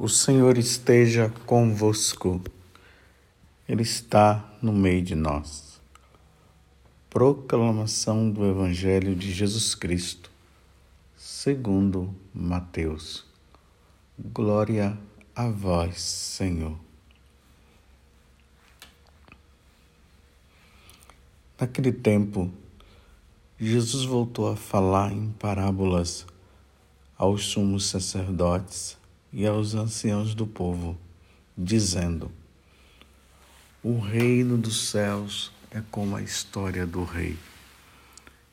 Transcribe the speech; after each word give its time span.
O 0.00 0.08
Senhor 0.08 0.56
esteja 0.56 1.28
convosco, 1.44 2.40
Ele 3.68 3.82
está 3.82 4.48
no 4.62 4.72
meio 4.72 5.02
de 5.02 5.16
nós. 5.16 5.80
Proclamação 7.10 8.30
do 8.30 8.48
Evangelho 8.48 9.16
de 9.16 9.32
Jesus 9.32 9.74
Cristo, 9.74 10.30
segundo 11.16 12.14
Mateus. 12.32 13.26
Glória 14.16 14.96
a 15.34 15.48
vós, 15.48 16.00
Senhor. 16.00 16.78
Naquele 21.60 21.90
tempo, 21.90 22.52
Jesus 23.58 24.04
voltou 24.04 24.46
a 24.52 24.54
falar 24.54 25.10
em 25.10 25.32
parábolas 25.32 26.24
aos 27.16 27.46
sumos 27.46 27.86
sacerdotes 27.86 28.97
e 29.32 29.46
aos 29.46 29.74
anciãos 29.74 30.34
do 30.34 30.46
povo, 30.46 30.98
dizendo: 31.56 32.30
O 33.82 33.98
reino 33.98 34.56
dos 34.56 34.90
céus 34.90 35.52
é 35.70 35.82
como 35.90 36.16
a 36.16 36.22
história 36.22 36.86
do 36.86 37.04
rei, 37.04 37.36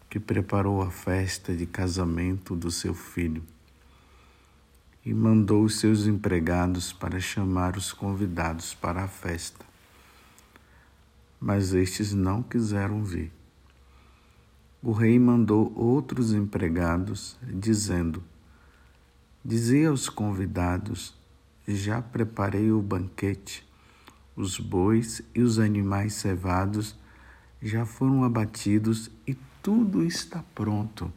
que 0.10 0.20
preparou 0.20 0.82
a 0.82 0.92
festa 0.92 1.56
de 1.56 1.66
casamento 1.66 2.56
do 2.56 2.70
seu 2.72 2.94
filho 2.94 3.44
e 5.06 5.14
mandou 5.14 5.64
os 5.64 5.80
seus 5.80 6.08
empregados 6.08 6.92
para 6.92 7.20
chamar 7.20 7.78
os 7.78 7.94
convidados 7.94 8.74
para 8.74 9.04
a 9.04 9.08
festa. 9.08 9.64
Mas 11.40 11.74
estes 11.74 12.12
não 12.12 12.42
quiseram 12.42 13.04
vir. 13.04 13.32
O 14.82 14.92
rei 14.92 15.20
mandou 15.20 15.72
outros 15.76 16.34
empregados, 16.34 17.38
dizendo: 17.44 18.24
Dizia 19.48 19.90
aos 19.90 20.10
convidados: 20.10 21.14
Já 21.68 22.02
preparei 22.02 22.72
o 22.72 22.82
banquete. 22.82 23.64
Os 24.36 24.60
bois 24.60 25.22
e 25.36 25.42
os 25.44 25.60
animais 25.60 26.16
cevados 26.16 26.96
já 27.62 27.86
foram 27.86 28.24
abatidos 28.24 29.12
e 29.28 29.38
tudo 29.62 30.04
está 30.04 30.44
pronto. 30.56 31.14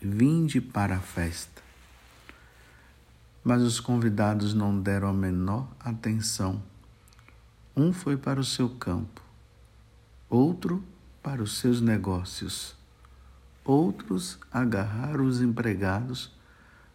Vinde 0.00 0.62
para 0.62 0.96
a 0.96 1.00
festa. 1.00 1.62
Mas 3.44 3.60
os 3.60 3.80
convidados 3.80 4.54
não 4.54 4.80
deram 4.80 5.08
a 5.08 5.12
menor 5.12 5.68
atenção. 5.78 6.62
Um 7.76 7.92
foi 7.92 8.16
para 8.16 8.40
o 8.40 8.44
seu 8.44 8.70
campo, 8.70 9.20
outro 10.30 10.82
para 11.22 11.42
os 11.42 11.58
seus 11.58 11.82
negócios. 11.82 12.74
Outros 13.62 14.38
agarraram 14.50 15.26
os 15.26 15.42
empregados 15.42 16.33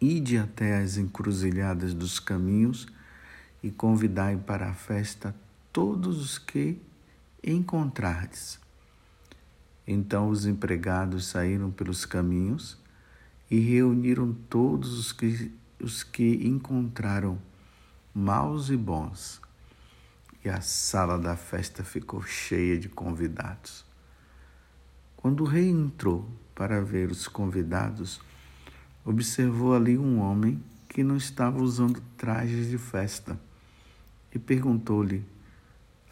Ide 0.00 0.36
até 0.36 0.78
as 0.78 0.98
encruzilhadas 0.98 1.94
dos 1.94 2.18
caminhos 2.18 2.86
e 3.62 3.70
convidai 3.70 4.36
para 4.36 4.68
a 4.68 4.74
festa 4.74 5.34
todos 5.72 6.20
os 6.20 6.38
que 6.38 6.78
encontrardes. 7.42 8.60
Então 9.86 10.28
os 10.28 10.44
empregados 10.44 11.26
saíram 11.26 11.70
pelos 11.70 12.04
caminhos 12.04 12.78
e 13.50 13.58
reuniram 13.58 14.34
todos 14.50 14.98
os 14.98 15.12
que, 15.12 15.52
os 15.80 16.02
que 16.02 16.46
encontraram, 16.46 17.38
maus 18.12 18.68
e 18.68 18.76
bons. 18.76 19.40
E 20.44 20.48
a 20.48 20.60
sala 20.60 21.18
da 21.18 21.36
festa 21.36 21.82
ficou 21.82 22.22
cheia 22.22 22.78
de 22.78 22.88
convidados. 22.88 23.84
Quando 25.16 25.42
o 25.42 25.46
rei 25.46 25.68
entrou 25.68 26.28
para 26.54 26.82
ver 26.82 27.10
os 27.10 27.26
convidados, 27.26 28.20
observou 29.06 29.72
ali 29.72 29.96
um 29.96 30.18
homem 30.18 30.60
que 30.88 31.04
não 31.04 31.16
estava 31.16 31.62
usando 31.62 32.02
trajes 32.16 32.68
de 32.68 32.76
festa 32.76 33.38
e 34.34 34.38
perguntou-lhe: 34.38 35.24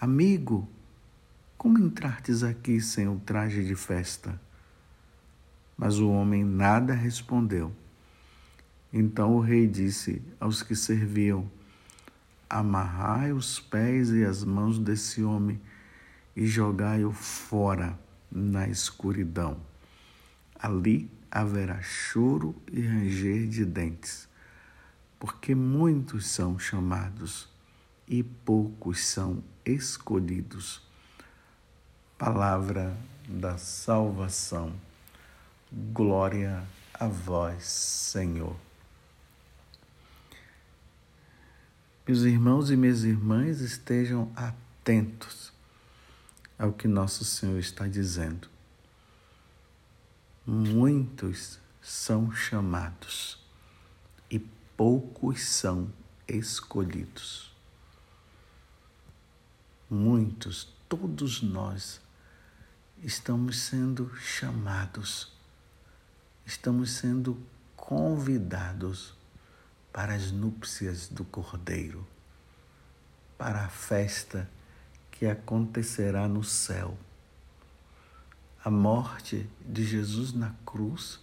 Amigo, 0.00 0.68
como 1.58 1.78
entrartes 1.78 2.44
aqui 2.44 2.80
sem 2.80 3.08
o 3.08 3.18
traje 3.18 3.64
de 3.64 3.74
festa? 3.74 4.40
Mas 5.76 5.98
o 5.98 6.08
homem 6.08 6.44
nada 6.44 6.94
respondeu. 6.94 7.72
Então 8.92 9.34
o 9.34 9.40
rei 9.40 9.66
disse 9.66 10.22
aos 10.38 10.62
que 10.62 10.76
serviam: 10.76 11.50
Amarrai 12.48 13.32
os 13.32 13.58
pés 13.58 14.10
e 14.10 14.24
as 14.24 14.44
mãos 14.44 14.78
desse 14.78 15.24
homem 15.24 15.60
e 16.36 16.46
jogai-o 16.46 17.10
fora 17.10 17.98
na 18.30 18.68
escuridão. 18.68 19.56
Ali 20.54 21.10
haverá 21.34 21.82
choro 21.82 22.54
e 22.70 22.80
ranger 22.80 23.48
de 23.48 23.64
dentes, 23.64 24.28
porque 25.18 25.52
muitos 25.52 26.28
são 26.28 26.56
chamados 26.56 27.48
e 28.06 28.22
poucos 28.22 29.04
são 29.04 29.42
escolhidos. 29.64 30.80
Palavra 32.16 32.96
da 33.26 33.58
salvação. 33.58 34.72
Glória 35.92 36.62
a 36.92 37.08
vós, 37.08 37.64
Senhor. 37.64 38.56
Meus 42.06 42.20
irmãos 42.20 42.70
e 42.70 42.76
minhas 42.76 43.02
irmãs 43.02 43.60
estejam 43.60 44.30
atentos 44.36 45.52
ao 46.56 46.72
que 46.72 46.86
nosso 46.86 47.24
Senhor 47.24 47.58
está 47.58 47.88
dizendo 47.88 48.53
muitos 50.46 51.58
são 51.80 52.30
chamados 52.30 53.38
e 54.30 54.38
poucos 54.76 55.42
são 55.42 55.90
escolhidos. 56.28 57.54
Muitos, 59.88 60.68
todos 60.88 61.42
nós, 61.42 62.00
estamos 63.02 63.58
sendo 63.60 64.14
chamados, 64.16 65.32
estamos 66.44 66.90
sendo 66.90 67.40
convidados 67.74 69.14
para 69.92 70.14
as 70.14 70.30
núpcias 70.30 71.08
do 71.08 71.24
Cordeiro, 71.24 72.06
para 73.38 73.64
a 73.64 73.68
festa 73.68 74.50
que 75.10 75.26
acontecerá 75.26 76.28
no 76.28 76.44
céu 76.44 76.98
a 78.64 78.70
morte 78.70 79.46
de 79.60 79.84
Jesus 79.84 80.32
na 80.32 80.54
cruz 80.64 81.20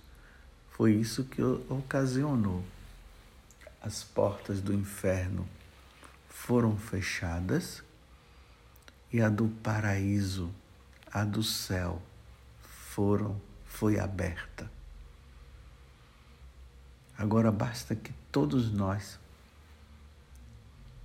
foi 0.69 0.93
isso 0.93 1.23
que 1.23 1.41
ocasionou. 1.41 2.63
As 3.81 4.03
portas 4.03 4.61
do 4.61 4.71
inferno 4.71 5.49
foram 6.29 6.77
fechadas 6.77 7.81
e 9.11 9.19
a 9.19 9.27
do 9.27 9.47
paraíso, 9.63 10.53
a 11.11 11.23
do 11.23 11.41
céu, 11.41 11.99
foram 12.61 13.41
foi 13.65 13.99
aberta. 13.99 14.71
Agora 17.17 17.51
basta 17.51 17.95
que 17.95 18.13
todos 18.31 18.71
nós 18.71 19.19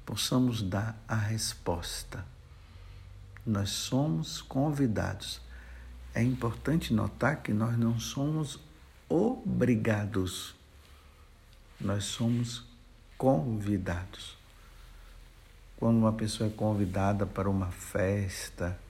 possamos 0.04 0.60
dar 0.62 1.02
a 1.08 1.16
resposta. 1.16 2.26
Nós 3.44 3.70
somos 3.70 4.42
convidados 4.42 5.45
é 6.16 6.22
importante 6.22 6.94
notar 6.94 7.42
que 7.42 7.52
nós 7.52 7.76
não 7.76 8.00
somos 8.00 8.58
obrigados, 9.06 10.56
nós 11.78 12.04
somos 12.04 12.64
convidados. 13.18 14.34
Quando 15.76 15.98
uma 15.98 16.14
pessoa 16.14 16.48
é 16.48 16.52
convidada 16.52 17.26
para 17.26 17.50
uma 17.50 17.70
festa, 17.70 18.80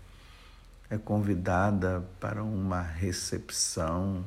é 0.89 0.97
convidada 0.97 2.09
para 2.21 2.45
uma 2.45 2.81
recepção, 2.81 4.25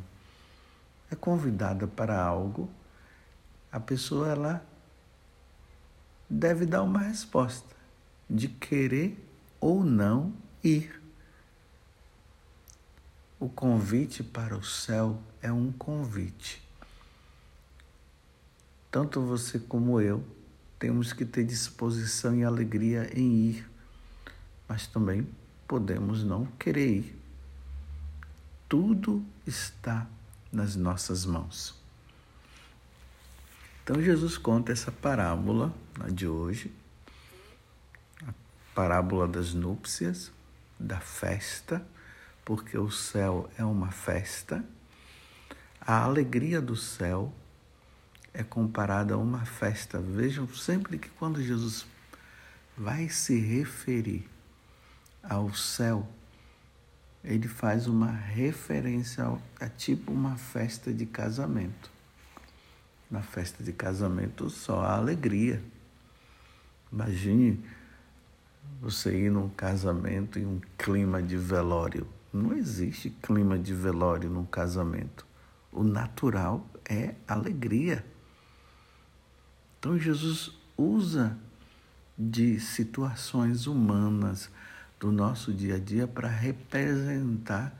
é 1.09 1.15
convidada 1.15 1.87
para 1.87 2.21
algo, 2.21 2.69
a 3.71 3.79
pessoa 3.79 4.27
ela 4.27 4.65
deve 6.29 6.65
dar 6.65 6.83
uma 6.83 6.99
resposta 6.99 7.73
de 8.29 8.49
querer 8.49 9.17
ou 9.61 9.85
não 9.85 10.33
ir. 10.61 10.98
O 13.39 13.47
convite 13.47 14.21
para 14.21 14.57
o 14.57 14.63
céu 14.63 15.17
é 15.41 15.49
um 15.49 15.71
convite. 15.71 16.61
Tanto 18.91 19.21
você 19.21 19.57
como 19.57 20.01
eu 20.01 20.25
temos 20.77 21.13
que 21.13 21.23
ter 21.23 21.45
disposição 21.45 22.35
e 22.35 22.43
alegria 22.43 23.09
em 23.17 23.49
ir, 23.49 23.69
mas 24.67 24.87
também 24.87 25.25
podemos 25.65 26.21
não 26.23 26.45
querer 26.57 26.97
ir. 26.97 27.19
Tudo 28.67 29.23
está 29.47 30.05
nas 30.51 30.75
nossas 30.75 31.25
mãos. 31.25 31.73
Então 33.83 34.01
Jesus 34.01 34.37
conta 34.37 34.71
essa 34.71 34.91
parábola 34.91 35.73
de 36.11 36.27
hoje, 36.27 36.73
a 38.27 38.33
parábola 38.75 39.27
das 39.27 39.53
núpcias, 39.53 40.31
da 40.79 40.99
festa, 40.99 41.85
porque 42.49 42.79
o 42.79 42.89
céu 42.89 43.47
é 43.59 43.63
uma 43.63 43.91
festa. 43.91 44.65
A 45.79 46.01
alegria 46.01 46.59
do 46.59 46.75
céu 46.75 47.31
é 48.33 48.41
comparada 48.41 49.13
a 49.13 49.17
uma 49.17 49.45
festa. 49.45 49.99
Vejam 49.99 50.47
sempre 50.47 50.97
que 50.97 51.09
quando 51.09 51.43
Jesus 51.43 51.85
vai 52.75 53.07
se 53.07 53.39
referir 53.39 54.27
ao 55.21 55.53
céu, 55.53 56.09
ele 57.23 57.47
faz 57.47 57.85
uma 57.85 58.09
referência 58.09 59.25
a 59.59 59.69
tipo 59.69 60.11
uma 60.11 60.35
festa 60.35 60.91
de 60.91 61.05
casamento. 61.05 61.91
Na 63.11 63.21
festa 63.21 63.63
de 63.63 63.73
casamento 63.73 64.49
só 64.49 64.81
há 64.81 64.95
alegria. 64.95 65.61
Imagine 66.91 67.63
você 68.81 69.15
ir 69.15 69.29
num 69.29 69.49
casamento 69.49 70.39
em 70.39 70.47
um 70.47 70.59
clima 70.79 71.21
de 71.21 71.37
velório. 71.37 72.07
Não 72.31 72.53
existe 72.53 73.09
clima 73.09 73.57
de 73.57 73.73
velório 73.73 74.29
num 74.29 74.45
casamento. 74.45 75.25
O 75.71 75.83
natural 75.83 76.67
é 76.87 77.15
alegria. 77.27 78.05
Então 79.77 79.97
Jesus 79.97 80.51
usa 80.77 81.37
de 82.17 82.59
situações 82.59 83.65
humanas 83.65 84.49
do 84.99 85.11
nosso 85.11 85.53
dia 85.53 85.75
a 85.75 85.79
dia 85.79 86.07
para 86.07 86.27
representar 86.27 87.73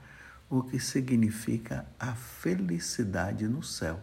o 0.48 0.62
que 0.62 0.80
significa 0.80 1.86
a 1.98 2.14
felicidade 2.14 3.46
no 3.46 3.62
céu. 3.62 4.02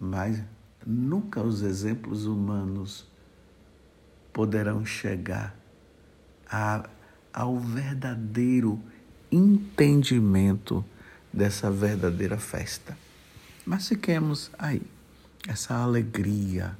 Mas 0.00 0.42
nunca 0.84 1.40
os 1.40 1.62
exemplos 1.62 2.24
humanos 2.24 3.06
poderão 4.32 4.84
chegar 4.84 5.54
a, 6.50 6.88
ao 7.32 7.58
verdadeiro 7.58 8.82
entendimento 9.30 10.84
dessa 11.32 11.70
verdadeira 11.70 12.38
festa. 12.38 12.96
Mas 13.64 13.88
fiquemos 13.88 14.50
aí 14.58 14.82
essa 15.46 15.74
alegria. 15.74 16.76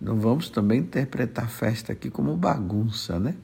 Não 0.00 0.20
vamos 0.20 0.50
também 0.50 0.80
interpretar 0.80 1.44
a 1.44 1.48
festa 1.48 1.92
aqui 1.92 2.10
como 2.10 2.36
bagunça, 2.36 3.18
né? 3.18 3.34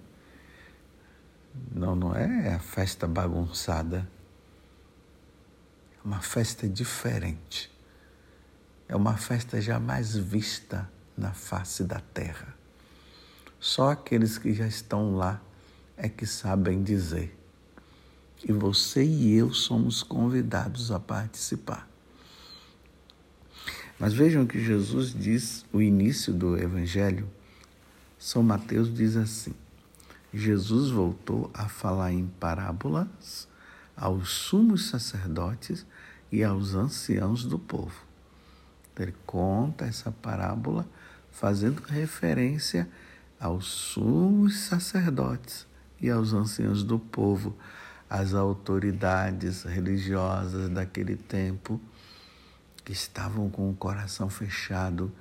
Não, 1.70 1.94
não 1.94 2.14
é 2.14 2.54
a 2.54 2.58
festa 2.58 3.06
bagunçada. 3.06 4.08
É 5.96 6.06
uma 6.06 6.20
festa 6.20 6.68
diferente. 6.68 7.70
É 8.88 8.96
uma 8.96 9.16
festa 9.16 9.60
jamais 9.60 10.16
vista 10.16 10.90
na 11.16 11.32
face 11.32 11.84
da 11.84 12.00
terra. 12.00 12.54
Só 13.60 13.90
aqueles 13.90 14.38
que 14.38 14.52
já 14.52 14.66
estão 14.66 15.14
lá 15.14 15.40
é 15.96 16.08
que 16.08 16.26
sabem 16.26 16.82
dizer. 16.82 17.36
E 18.44 18.52
você 18.52 19.04
e 19.04 19.34
eu 19.34 19.52
somos 19.52 20.02
convidados 20.02 20.90
a 20.90 20.98
participar. 20.98 21.88
Mas 23.98 24.12
vejam 24.12 24.46
que 24.46 24.62
Jesus 24.62 25.14
diz, 25.14 25.64
o 25.72 25.80
início 25.80 26.32
do 26.32 26.58
Evangelho, 26.58 27.30
São 28.18 28.42
Mateus 28.42 28.92
diz 28.92 29.16
assim: 29.16 29.54
Jesus 30.34 30.90
voltou 30.90 31.50
a 31.54 31.68
falar 31.68 32.12
em 32.12 32.26
parábolas 32.26 33.46
aos 33.96 34.30
sumos 34.30 34.88
sacerdotes 34.88 35.86
e 36.32 36.42
aos 36.42 36.74
anciãos 36.74 37.44
do 37.44 37.58
povo. 37.58 38.04
Ele 38.98 39.14
conta 39.24 39.84
essa 39.84 40.10
parábola 40.10 40.88
fazendo 41.30 41.80
referência 41.82 42.88
aos 43.38 43.66
sumos 43.66 44.58
sacerdotes 44.60 45.66
e 46.02 46.10
aos 46.10 46.34
anciãos 46.34 46.82
do 46.82 46.98
povo, 46.98 47.56
às 48.10 48.34
autoridades 48.34 49.62
religiosas 49.62 50.68
daquele 50.68 51.16
tempo 51.16 51.80
que 52.84 52.92
estavam 52.92 53.48
com 53.48 53.70
o 53.70 53.74
coração 53.74 54.28
fechado, 54.28 55.12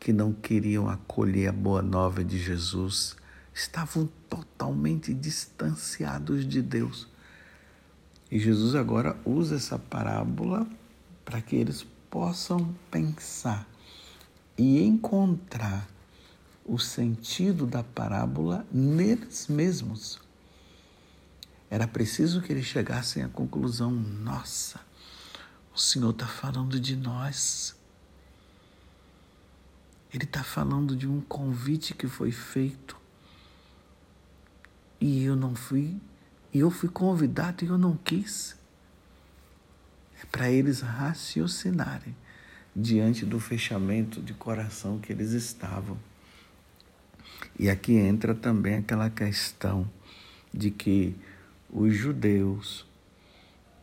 que 0.00 0.12
não 0.12 0.32
queriam 0.32 0.88
acolher 0.88 1.48
a 1.48 1.52
boa 1.52 1.80
nova 1.80 2.24
de 2.24 2.38
Jesus, 2.38 3.16
estavam 3.54 4.08
totalmente 4.28 5.14
distanciados 5.14 6.46
de 6.46 6.60
Deus. 6.60 7.08
E 8.30 8.38
Jesus 8.38 8.74
agora 8.74 9.16
usa 9.24 9.54
essa 9.54 9.78
parábola 9.78 10.66
para 11.24 11.40
que 11.40 11.54
eles 11.54 11.86
possam 12.10 12.74
pensar 12.90 13.66
e 14.58 14.82
encontrar 14.82 15.86
o 16.66 16.78
sentido 16.78 17.66
da 17.66 17.82
parábola 17.82 18.66
neles 18.72 19.46
mesmos. 19.46 20.20
Era 21.70 21.86
preciso 21.86 22.42
que 22.42 22.52
eles 22.52 22.66
chegassem 22.66 23.22
à 23.22 23.28
conclusão: 23.28 23.90
nossa, 23.90 24.80
o 25.74 25.78
Senhor 25.78 26.10
está 26.10 26.26
falando 26.26 26.80
de 26.80 26.96
nós. 26.96 27.74
Ele 30.12 30.24
está 30.24 30.42
falando 30.42 30.96
de 30.96 31.06
um 31.06 31.20
convite 31.20 31.94
que 31.94 32.08
foi 32.08 32.32
feito. 32.32 32.96
E 35.00 35.24
eu 35.24 35.36
não 35.36 35.54
fui, 35.54 36.00
e 36.54 36.60
eu 36.60 36.70
fui 36.70 36.88
convidado 36.88 37.64
e 37.64 37.68
eu 37.68 37.76
não 37.76 37.96
quis. 37.96 38.56
É 40.22 40.24
para 40.24 40.50
eles 40.50 40.80
raciocinarem 40.80 42.16
diante 42.74 43.26
do 43.26 43.38
fechamento 43.38 44.22
de 44.22 44.32
coração 44.32 44.98
que 44.98 45.12
eles 45.12 45.32
estavam. 45.32 45.98
E 47.58 47.70
aqui 47.70 47.94
entra 47.94 48.34
também 48.34 48.76
aquela 48.76 49.08
questão 49.08 49.90
de 50.52 50.70
que 50.70 51.16
os 51.70 51.94
judeus 51.94 52.86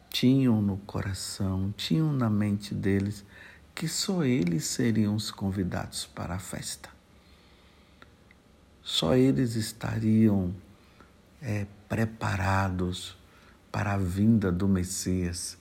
tinham 0.09 0.61
no 0.61 0.77
coração, 0.77 1.73
tinham 1.75 2.13
na 2.13 2.29
mente 2.29 2.73
deles 2.73 3.25
que 3.73 3.87
só 3.87 4.23
eles 4.23 4.65
seriam 4.65 5.15
os 5.15 5.31
convidados 5.31 6.05
para 6.05 6.35
a 6.35 6.39
festa. 6.39 6.89
Só 8.83 9.15
eles 9.15 9.55
estariam 9.55 10.53
é, 11.41 11.65
preparados 11.89 13.17
para 13.71 13.93
a 13.93 13.97
vinda 13.97 14.51
do 14.51 14.67
Messias. 14.67 15.57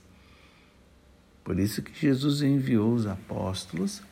Por 1.43 1.59
isso 1.59 1.81
que 1.81 1.99
Jesus 1.99 2.41
enviou 2.43 2.93
os 2.93 3.07
apóstolos 3.07 4.03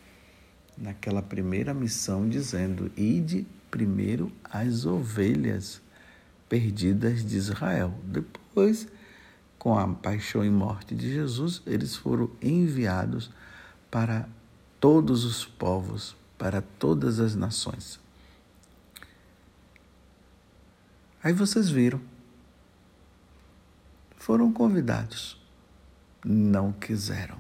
naquela 0.76 1.22
primeira 1.22 1.74
missão, 1.74 2.28
dizendo: 2.28 2.92
Ide 2.98 3.46
primeiro 3.72 4.32
as 4.44 4.86
ovelhas 4.86 5.82
perdidas 6.50 7.26
de 7.26 7.38
Israel. 7.38 7.98
Depois 8.04 8.88
com 9.58 9.78
a 9.78 9.88
paixão 9.88 10.44
e 10.44 10.50
morte 10.50 10.94
de 10.94 11.14
Jesus, 11.14 11.62
eles 11.66 11.96
foram 11.96 12.30
enviados 12.42 13.32
para 13.90 14.28
todos 14.80 15.24
os 15.24 15.46
povos, 15.46 16.16
para 16.38 16.62
todas 16.62 17.20
as 17.20 17.36
nações. 17.36 18.00
Aí 21.24 21.32
vocês 21.32 21.70
viram. 21.70 22.02
Foram 24.18 24.52
convidados, 24.52 25.40
não 26.26 26.72
quiseram. 26.72 27.38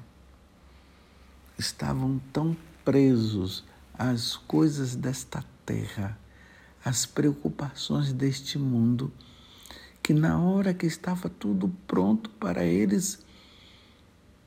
Estavam 1.58 2.22
tão 2.32 2.56
presos 2.86 3.64
às 3.98 4.36
coisas 4.36 4.96
desta 4.96 5.44
terra, 5.72 6.20
às 6.84 7.06
preocupações 7.06 8.12
deste 8.12 8.60
mundo 8.60 9.14
que 10.04 10.14
na 10.14 10.38
hora 10.38 10.74
que 10.74 10.86
estava 10.86 11.30
tudo 11.30 11.70
pronto 11.88 12.30
para 12.32 12.66
eles 12.66 13.24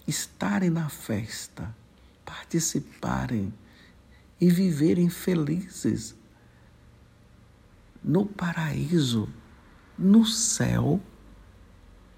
estarem 0.07 0.69
na 0.69 0.90
festa, 0.90 1.75
participarem 2.25 3.54
e 4.38 4.50
viverem 4.50 5.09
felizes 5.09 6.14
no 8.02 8.26
paraíso, 8.26 9.28
no 9.97 10.26
céu, 10.26 11.00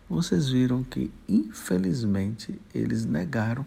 vocês 0.08 0.48
viram 0.48 0.82
que, 0.82 1.12
infelizmente, 1.28 2.60
eles 2.74 3.04
negaram 3.04 3.64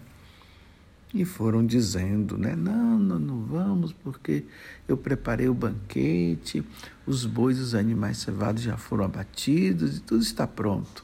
e 1.14 1.26
foram 1.26 1.66
dizendo, 1.66 2.38
né? 2.38 2.56
Não, 2.56 3.00
não, 3.00 3.20
não 3.20 3.46
vamos, 3.46 3.92
porque 3.92 4.46
eu 4.88 4.96
preparei 4.96 5.50
o 5.50 5.54
banquete, 5.54 6.64
os 7.06 7.26
bois 7.26 7.58
e 7.58 7.62
os 7.62 7.74
animais 7.74 8.20
cevados 8.20 8.62
já 8.62 8.78
foram 8.78 9.06
abatidos 9.06 9.98
e 9.98 10.02
tudo 10.02 10.22
está 10.22 10.46
pronto. 10.46 11.04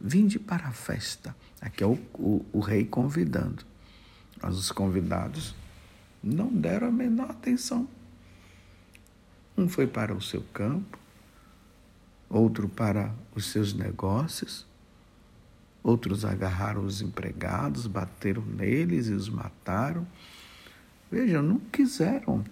Vinde 0.00 0.38
para 0.38 0.66
a 0.66 0.72
festa. 0.72 1.34
Aqui 1.60 1.84
é 1.84 1.86
o, 1.86 1.98
o, 2.14 2.44
o 2.52 2.60
rei 2.60 2.84
convidando. 2.84 3.64
Mas 4.42 4.56
os 4.56 4.72
convidados 4.72 5.54
não 6.22 6.48
deram 6.48 6.88
a 6.88 6.92
menor 6.92 7.30
atenção. 7.30 7.86
Um 9.56 9.68
foi 9.68 9.86
para 9.86 10.14
o 10.14 10.22
seu 10.22 10.42
campo, 10.54 10.98
outro 12.28 12.68
para 12.68 13.14
os 13.34 13.46
seus 13.46 13.74
negócios, 13.74 14.66
outros 15.82 16.24
agarraram 16.24 16.84
os 16.84 17.00
empregados, 17.00 17.86
bateram 17.86 18.44
neles 18.44 19.08
e 19.08 19.12
os 19.12 19.28
mataram. 19.28 20.06
Veja, 21.10 21.42
não 21.42 21.58
quiseram. 21.58 22.44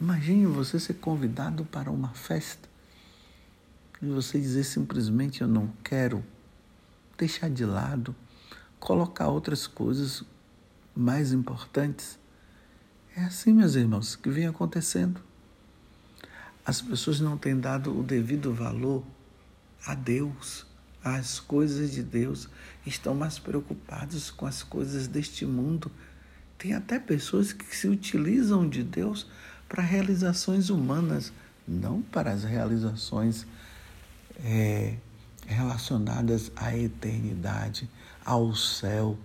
Imagine 0.00 0.46
você 0.46 0.80
ser 0.80 0.94
convidado 0.94 1.64
para 1.64 1.90
uma 1.90 2.10
festa 2.10 2.68
e 4.00 4.06
você 4.06 4.40
dizer 4.40 4.64
simplesmente 4.64 5.42
eu 5.42 5.48
não 5.48 5.70
quero, 5.84 6.24
deixar 7.18 7.50
de 7.50 7.66
lado, 7.66 8.14
colocar 8.78 9.28
outras 9.28 9.66
coisas 9.66 10.24
mais 10.96 11.32
importantes. 11.32 12.18
É 13.14 13.24
assim, 13.24 13.52
meus 13.52 13.74
irmãos, 13.74 14.16
que 14.16 14.30
vem 14.30 14.46
acontecendo. 14.46 15.20
As 16.64 16.80
pessoas 16.80 17.20
não 17.20 17.36
têm 17.36 17.58
dado 17.58 17.98
o 17.98 18.02
devido 18.02 18.54
valor 18.54 19.04
a 19.84 19.94
Deus, 19.94 20.66
às 21.02 21.40
coisas 21.40 21.92
de 21.92 22.02
Deus, 22.02 22.48
estão 22.86 23.14
mais 23.14 23.38
preocupados 23.38 24.30
com 24.30 24.46
as 24.46 24.62
coisas 24.62 25.06
deste 25.06 25.46
mundo. 25.46 25.90
Tem 26.58 26.74
até 26.74 26.98
pessoas 26.98 27.52
que 27.52 27.74
se 27.74 27.88
utilizam 27.88 28.68
de 28.68 28.82
Deus 28.82 29.26
para 29.68 29.82
realizações 29.82 30.68
humanas, 30.68 31.32
não 31.66 32.02
para 32.02 32.32
as 32.32 32.44
realizações 32.44 33.46
é, 34.44 34.96
relacionadas 35.46 36.50
à 36.56 36.76
eternidade, 36.76 37.88
ao 38.24 38.54
céu, 38.54 39.18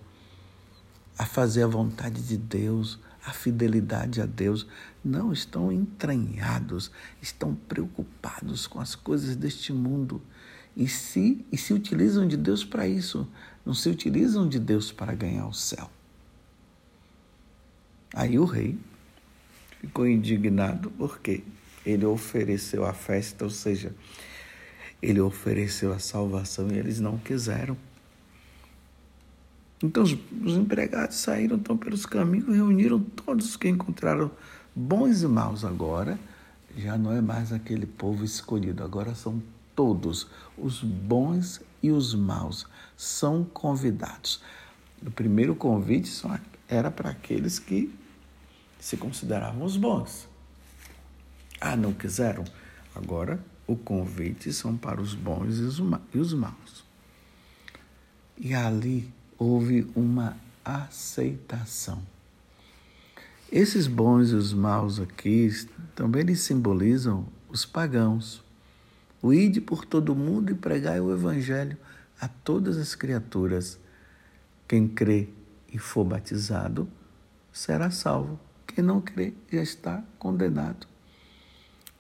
a 1.17 1.25
fazer 1.25 1.63
a 1.63 1.67
vontade 1.67 2.22
de 2.22 2.38
Deus, 2.38 3.00
a 3.25 3.32
fidelidade 3.32 4.22
a 4.22 4.25
Deus. 4.25 4.67
Não 5.03 5.34
estão 5.34 5.72
entranhados, 5.72 6.91
estão 7.22 7.53
preocupados 7.53 8.65
com 8.67 8.79
as 8.79 8.96
coisas 8.96 9.36
deste 9.36 9.74
mundo 9.74 10.22
e 10.75 10.88
se, 10.88 11.46
e 11.51 11.58
se 11.58 11.74
utilizam 11.74 12.27
de 12.27 12.36
Deus 12.36 12.63
para 12.63 12.88
isso, 12.88 13.27
não 13.65 13.74
se 13.74 13.89
utilizam 13.89 14.48
de 14.48 14.60
Deus 14.60 14.91
para 14.91 15.15
ganhar 15.15 15.48
o 15.48 15.53
céu. 15.53 15.89
Aí 18.13 18.38
o 18.38 18.46
rei 18.46 18.77
ficou 19.82 20.08
indignado 20.08 20.91
porque 20.91 21.44
ele 21.86 22.05
ofereceu 22.05 22.86
a 22.86 22.94
festa, 22.94 23.44
ou 23.44 23.50
seja, 23.50 23.94
ele 25.01 25.22
ofereceu 25.22 25.94
a 25.94 26.00
salvação 26.00 26.70
e 26.72 26.77
eles 26.77 27.00
não 27.00 27.17
quiseram. 27.17 27.77
Então 29.84 30.03
os, 30.03 30.17
os 30.44 30.53
empregados 30.53 31.17
saíram 31.17 31.58
então 31.58 31.77
pelos 31.77 32.05
caminhos, 32.05 32.48
reuniram 32.48 33.00
todos 33.00 33.50
os 33.50 33.58
que 33.58 33.67
encontraram 33.67 34.32
bons 34.75 35.22
e 35.22 35.27
maus 35.27 35.63
agora. 35.63 36.20
Já 36.77 36.98
não 36.98 37.13
é 37.13 37.22
mais 37.22 37.53
aquele 37.53 37.86
povo 37.86 38.25
escolhido, 38.25 38.84
agora 38.84 39.15
são 39.15 39.41
todos, 39.75 40.27
os 40.58 40.82
bons 40.82 41.62
e 41.84 41.91
os 41.91 42.15
maus, 42.15 42.65
são 42.96 43.44
convidados. 43.44 44.41
O 45.05 45.12
primeiro 45.12 45.55
convite 45.55 46.10
era 46.67 46.89
para 46.89 47.10
aqueles 47.10 47.60
que 47.60 47.94
se 48.79 48.98
consideravam 48.98 49.63
os 49.63 49.77
bons. 49.77 50.27
Ah, 51.60 51.75
não 51.75 51.94
quiseram? 51.94 52.46
Agora 52.94 53.44
o 53.67 53.75
convite 53.75 54.53
são 54.53 54.77
para 54.77 55.01
os 55.01 55.13
bons 55.13 55.58
e 56.13 56.17
os 56.17 56.34
maus. 56.34 56.86
E 58.38 58.53
ali 58.53 59.12
houve 59.38 59.88
uma 59.96 60.38
aceitação. 60.63 62.01
Esses 63.51 63.88
bons 63.88 64.32
e 64.32 64.36
os 64.36 64.53
maus 64.53 65.00
aqui 65.00 65.50
também 65.96 66.34
simbolizam 66.36 67.25
os 67.50 67.65
pagãos. 67.65 68.44
O 69.25 69.34
ide 69.34 69.60
por 69.60 69.86
todo 69.86 70.15
mundo 70.15 70.51
e 70.51 70.53
pregai 70.53 71.01
o 71.01 71.12
evangelho 71.12 71.75
a 72.22 72.27
todas 72.27 72.77
as 72.77 72.94
criaturas. 72.94 73.79
Quem 74.67 74.88
crê 74.88 75.29
e 75.74 75.79
for 75.79 76.05
batizado 76.05 76.88
será 77.51 77.89
salvo. 77.89 78.39
Quem 78.67 78.84
não 78.84 79.01
crê 79.01 79.34
já 79.51 79.63
está 79.63 80.03
condenado. 80.20 80.86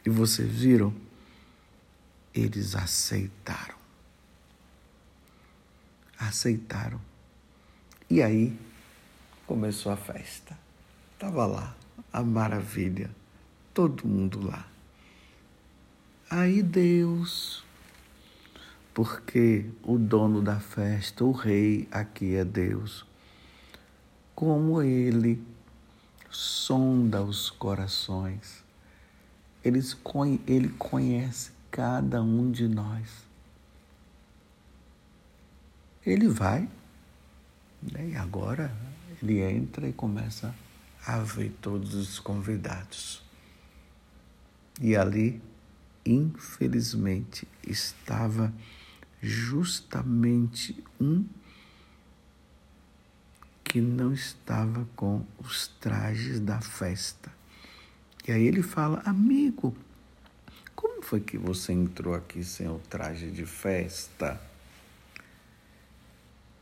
E 0.05 0.09
vocês 0.11 0.51
viram 0.51 0.93
eles 2.31 2.75
aceitaram. 2.75 3.77
Aceitaram. 6.19 7.01
E 8.07 8.21
aí 8.21 8.55
começou 9.47 9.91
a 9.91 9.97
festa. 9.97 10.55
Estava 11.13 11.47
lá 11.47 11.75
a 12.13 12.21
maravilha, 12.21 13.09
todo 13.73 14.07
mundo 14.07 14.47
lá. 14.47 14.74
Aí 16.29 16.63
Deus, 16.63 17.63
porque 18.93 19.65
o 19.83 19.97
dono 19.97 20.41
da 20.41 20.59
festa, 20.59 21.23
o 21.23 21.31
rei 21.31 21.87
aqui 21.91 22.35
é 22.35 22.43
Deus, 22.43 23.05
como 24.33 24.81
ele 24.81 25.41
sonda 26.31 27.21
os 27.21 27.49
corações, 27.49 28.63
ele 29.63 30.69
conhece 30.77 31.51
cada 31.71 32.21
um 32.21 32.51
de 32.51 32.67
nós. 32.67 33.25
Ele 36.05 36.27
vai, 36.27 36.69
né, 37.81 38.09
e 38.09 38.15
agora 38.15 38.75
ele 39.21 39.41
entra 39.41 39.87
e 39.87 39.93
começa 39.93 40.53
a 41.05 41.19
ver 41.19 41.55
todos 41.61 41.93
os 41.93 42.19
convidados. 42.19 43.23
E 44.81 44.95
ali, 44.95 45.41
infelizmente, 46.05 47.47
estava 47.65 48.53
justamente 49.21 50.83
um 50.99 51.25
que 53.63 53.81
não 53.81 54.13
estava 54.13 54.87
com 54.95 55.25
os 55.39 55.67
trajes 55.67 56.39
da 56.39 56.61
festa. 56.61 57.31
E 58.27 58.31
aí 58.31 58.45
ele 58.45 58.61
fala: 58.61 59.01
Amigo, 59.05 59.75
como 60.75 61.01
foi 61.01 61.19
que 61.19 61.37
você 61.37 61.73
entrou 61.73 62.13
aqui 62.13 62.43
sem 62.43 62.67
o 62.67 62.79
traje 62.89 63.31
de 63.31 63.45
festa? 63.45 64.39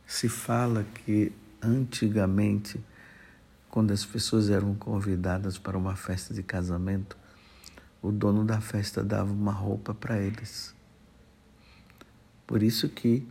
Se 0.06 0.28
fala 0.28 0.84
que 1.04 1.32
antigamente, 1.62 2.80
quando 3.70 3.92
as 3.92 4.04
pessoas 4.04 4.50
eram 4.50 4.74
convidadas 4.74 5.58
para 5.58 5.76
uma 5.76 5.96
festa 5.96 6.32
de 6.32 6.42
casamento, 6.42 7.16
o 8.04 8.12
dono 8.12 8.44
da 8.44 8.60
festa 8.60 9.02
dava 9.02 9.32
uma 9.32 9.50
roupa 9.50 9.94
para 9.94 10.20
eles. 10.20 10.74
Por 12.46 12.62
isso 12.62 12.86
que 12.90 13.26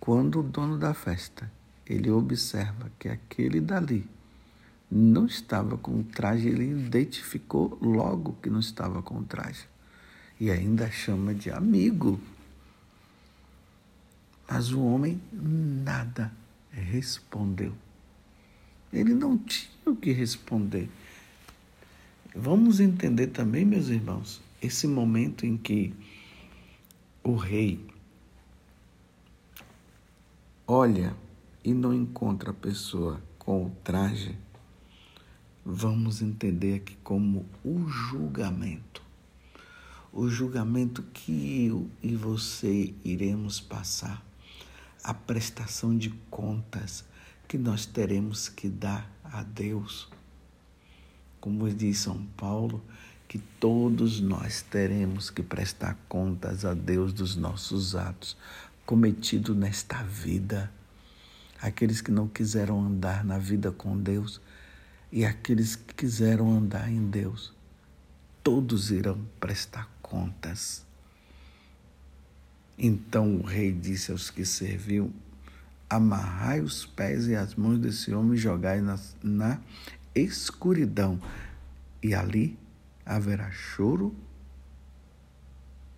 quando 0.00 0.40
o 0.40 0.42
dono 0.42 0.76
da 0.76 0.92
festa 0.92 1.48
ele 1.86 2.10
observa 2.10 2.90
que 2.98 3.08
aquele 3.08 3.60
dali 3.60 4.04
não 4.90 5.26
estava 5.26 5.78
com 5.78 6.00
o 6.00 6.02
traje, 6.02 6.48
ele 6.48 6.68
identificou 6.68 7.78
logo 7.80 8.36
que 8.42 8.50
não 8.50 8.58
estava 8.58 9.00
com 9.00 9.18
o 9.18 9.24
traje. 9.24 9.68
E 10.40 10.50
ainda 10.50 10.90
chama 10.90 11.32
de 11.32 11.48
amigo. 11.48 12.20
Mas 14.50 14.72
o 14.72 14.82
homem 14.82 15.22
nada 15.32 16.32
respondeu. 16.72 17.72
Ele 18.92 19.14
não 19.14 19.38
tinha 19.38 19.70
o 19.86 19.94
que 19.94 20.10
responder. 20.10 20.90
Vamos 22.34 22.80
entender 22.80 23.28
também, 23.28 23.64
meus 23.64 23.88
irmãos, 23.88 24.40
esse 24.60 24.86
momento 24.86 25.44
em 25.44 25.56
que 25.56 25.94
o 27.22 27.34
rei 27.34 27.84
olha 30.66 31.14
e 31.64 31.72
não 31.74 31.92
encontra 31.92 32.50
a 32.50 32.54
pessoa 32.54 33.22
com 33.38 33.66
o 33.66 33.70
traje 33.84 34.36
vamos 35.64 36.20
entender 36.22 36.74
aqui 36.74 36.96
como 37.02 37.46
o 37.64 37.86
julgamento. 37.88 39.02
O 40.12 40.28
julgamento 40.28 41.02
que 41.02 41.66
eu 41.66 41.88
e 42.02 42.14
você 42.14 42.92
iremos 43.04 43.60
passar, 43.60 44.22
a 45.02 45.14
prestação 45.14 45.96
de 45.96 46.10
contas 46.30 47.04
que 47.48 47.56
nós 47.56 47.86
teremos 47.86 48.48
que 48.48 48.68
dar 48.68 49.10
a 49.24 49.42
Deus. 49.42 50.10
Como 51.42 51.68
diz 51.68 51.98
São 51.98 52.24
Paulo, 52.36 52.80
que 53.26 53.36
todos 53.36 54.20
nós 54.20 54.62
teremos 54.62 55.28
que 55.28 55.42
prestar 55.42 55.98
contas 56.08 56.64
a 56.64 56.72
Deus 56.72 57.12
dos 57.12 57.34
nossos 57.34 57.96
atos 57.96 58.36
cometidos 58.86 59.56
nesta 59.56 60.04
vida. 60.04 60.72
Aqueles 61.60 62.00
que 62.00 62.12
não 62.12 62.28
quiseram 62.28 62.80
andar 62.80 63.24
na 63.24 63.38
vida 63.38 63.72
com 63.72 63.98
Deus, 63.98 64.40
e 65.10 65.24
aqueles 65.24 65.74
que 65.74 65.92
quiseram 65.94 66.48
andar 66.48 66.88
em 66.88 67.10
Deus, 67.10 67.52
todos 68.44 68.92
irão 68.92 69.18
prestar 69.40 69.90
contas. 70.00 70.84
Então 72.78 73.38
o 73.38 73.42
rei 73.42 73.72
disse 73.72 74.12
aos 74.12 74.30
que 74.30 74.44
serviam: 74.44 75.12
amarrai 75.90 76.60
os 76.60 76.86
pés 76.86 77.26
e 77.26 77.34
as 77.34 77.56
mãos 77.56 77.80
desse 77.80 78.14
homem 78.14 78.34
e 78.34 78.38
jogai 78.38 78.80
na, 78.80 78.96
na 79.20 79.60
escuridão, 80.14 81.20
e 82.02 82.14
ali 82.14 82.58
haverá 83.04 83.50
choro 83.50 84.14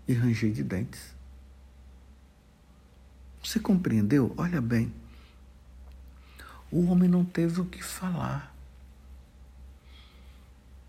e 0.07 0.13
ranger 0.13 0.53
de 0.53 0.63
dentes. 0.63 1.15
Você 3.43 3.61
compreendeu? 3.61 4.33
Olha 4.37 4.61
bem. 4.61 4.93
O 6.71 6.87
homem 6.87 7.09
não 7.09 7.25
teve 7.25 7.61
o 7.61 7.65
que 7.65 7.83
falar. 7.83 8.55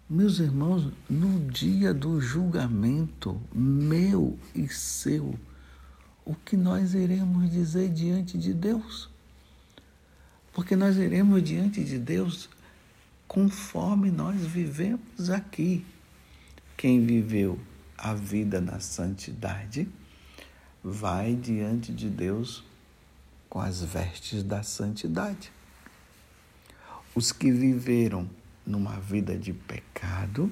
Meus 0.10 0.40
irmãos, 0.40 0.92
no 1.10 1.50
dia 1.52 1.94
do 1.94 2.22
julgamento, 2.22 3.42
meu 3.54 4.38
e 4.54 4.68
seu, 4.68 5.38
o 6.24 6.36
que 6.36 6.56
nós 6.56 6.94
iremos 6.94 7.50
dizer 7.50 7.90
diante 7.90 8.38
de 8.38 8.54
Deus. 8.54 9.10
Porque 10.54 10.76
nós 10.76 10.96
iremos 10.96 11.44
diante 11.44 11.84
de 11.84 12.00
Deus 12.00 12.50
conforme 13.28 14.12
nós 14.12 14.42
vivemos 14.42 15.30
aqui. 15.30 15.86
Quem 16.78 17.06
viveu 17.06 17.60
a 17.98 18.14
vida 18.14 18.60
na 18.60 18.80
santidade 18.80 19.88
vai 20.84 21.34
diante 21.36 21.92
de 21.92 22.10
Deus 22.10 22.64
com 23.50 23.60
as 23.60 23.82
vestes 23.82 24.44
da 24.44 24.62
santidade. 24.64 25.52
Os 27.16 27.32
que 27.32 27.50
viveram 27.50 28.30
numa 28.66 29.00
vida 29.00 29.38
de 29.38 29.54
pecado 29.54 30.52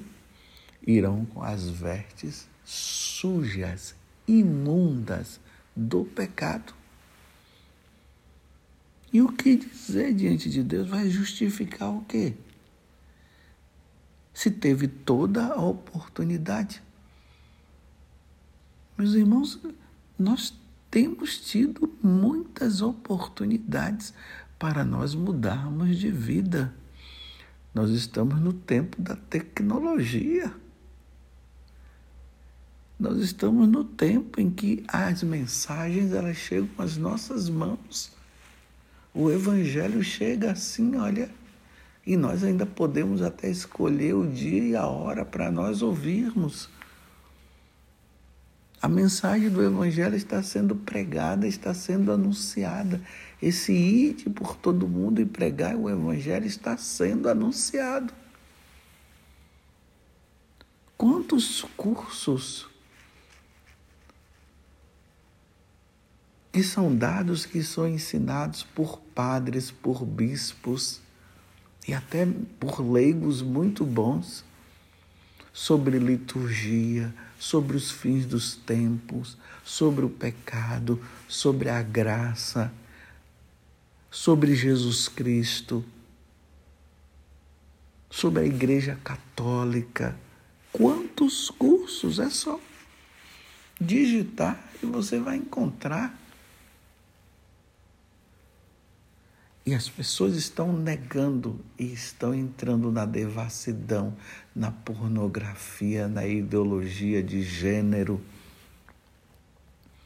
irão 0.86 1.24
com 1.26 1.42
as 1.42 1.68
vestes 1.68 2.48
sujas, 2.64 3.94
imundas 4.26 5.38
do 5.76 6.04
pecado. 6.04 6.74
E 9.12 9.20
o 9.20 9.30
que 9.30 9.56
dizer 9.56 10.14
diante 10.14 10.50
de 10.50 10.62
Deus 10.62 10.88
vai 10.88 11.08
justificar 11.08 11.90
o 11.90 12.04
quê? 12.04 12.34
Se 14.34 14.50
teve 14.50 14.88
toda 14.88 15.46
a 15.46 15.62
oportunidade. 15.62 16.82
Meus 18.98 19.14
irmãos, 19.14 19.58
nós 20.18 20.52
temos 20.90 21.38
tido 21.38 21.92
muitas 22.02 22.82
oportunidades 22.82 24.12
para 24.58 24.84
nós 24.84 25.14
mudarmos 25.14 25.96
de 25.98 26.10
vida. 26.10 26.74
Nós 27.72 27.90
estamos 27.90 28.40
no 28.40 28.52
tempo 28.52 29.00
da 29.00 29.16
tecnologia. 29.16 30.52
Nós 32.98 33.18
estamos 33.18 33.68
no 33.68 33.82
tempo 33.82 34.40
em 34.40 34.48
que 34.50 34.84
as 34.86 35.22
mensagens 35.22 36.12
elas 36.12 36.36
chegam 36.36 36.70
às 36.78 36.96
nossas 36.96 37.48
mãos. 37.48 38.12
O 39.12 39.30
evangelho 39.30 40.02
chega 40.02 40.52
assim, 40.52 40.96
olha, 40.96 41.28
e 42.06 42.16
nós 42.16 42.44
ainda 42.44 42.66
podemos 42.66 43.22
até 43.22 43.48
escolher 43.48 44.14
o 44.14 44.26
dia 44.26 44.62
e 44.62 44.76
a 44.76 44.86
hora 44.86 45.24
para 45.24 45.50
nós 45.50 45.80
ouvirmos. 45.80 46.68
A 48.80 48.88
mensagem 48.88 49.48
do 49.48 49.62
evangelho 49.62 50.14
está 50.14 50.42
sendo 50.42 50.76
pregada, 50.76 51.46
está 51.46 51.72
sendo 51.72 52.12
anunciada. 52.12 53.00
Esse 53.40 53.72
ide 53.72 54.28
por 54.28 54.56
todo 54.56 54.86
mundo 54.86 55.22
e 55.22 55.24
pregar 55.24 55.74
o 55.74 55.88
evangelho 55.88 56.44
está 56.44 56.76
sendo 56.76 57.30
anunciado. 57.30 58.12
Quantos 60.98 61.62
cursos 61.74 62.68
que 66.52 66.62
são 66.62 66.94
dados, 66.94 67.46
que 67.46 67.62
são 67.62 67.88
ensinados 67.88 68.62
por 68.62 69.00
padres, 69.14 69.70
por 69.70 70.04
bispos 70.04 71.02
e 71.86 71.92
até 71.92 72.26
por 72.58 72.80
leigos 72.80 73.42
muito 73.42 73.84
bons 73.84 74.44
sobre 75.52 75.98
liturgia, 75.98 77.14
sobre 77.38 77.76
os 77.76 77.90
fins 77.90 78.26
dos 78.26 78.56
tempos, 78.56 79.36
sobre 79.64 80.04
o 80.04 80.08
pecado, 80.10 81.00
sobre 81.28 81.68
a 81.68 81.82
graça, 81.82 82.72
sobre 84.10 84.54
Jesus 84.54 85.08
Cristo, 85.08 85.84
sobre 88.10 88.42
a 88.42 88.46
Igreja 88.46 88.98
Católica. 89.04 90.16
Quantos 90.72 91.50
cursos? 91.50 92.18
É 92.18 92.30
só 92.30 92.58
digitar 93.80 94.58
e 94.82 94.86
você 94.86 95.18
vai 95.18 95.36
encontrar 95.36 96.18
E 99.66 99.72
as 99.72 99.88
pessoas 99.88 100.36
estão 100.36 100.74
negando 100.74 101.58
e 101.78 101.84
estão 101.84 102.34
entrando 102.34 102.92
na 102.92 103.06
devassidão, 103.06 104.14
na 104.54 104.70
pornografia, 104.70 106.06
na 106.06 106.26
ideologia 106.26 107.22
de 107.22 107.42
gênero, 107.42 108.20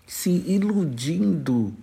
se 0.06 0.30
iludindo. 0.30 1.74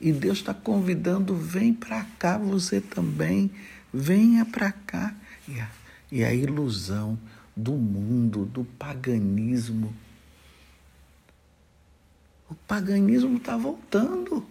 E 0.00 0.12
Deus 0.12 0.38
está 0.38 0.54
convidando: 0.54 1.34
vem 1.34 1.74
para 1.74 2.04
cá 2.16 2.38
você 2.38 2.80
também, 2.80 3.50
venha 3.92 4.44
para 4.44 4.70
cá. 4.70 5.12
E 5.48 5.58
a, 5.58 5.70
e 6.12 6.22
a 6.22 6.32
ilusão 6.32 7.18
do 7.56 7.72
mundo, 7.72 8.46
do 8.46 8.62
paganismo. 8.64 9.92
O 12.48 12.54
paganismo 12.54 13.36
está 13.36 13.56
voltando. 13.56 14.46